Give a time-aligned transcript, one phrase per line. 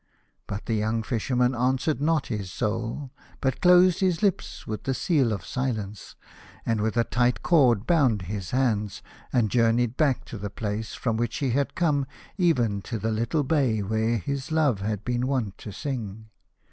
[0.47, 5.31] But the young Fisherman answered not his Soul, but closed his lips with the seal
[5.31, 6.15] of silence
[6.65, 11.17] and with a tight cord bound his hands, and journeyed back to the place from
[11.17, 15.59] which he had come, even to the little bay where his love had been wont
[15.59, 16.29] to sing.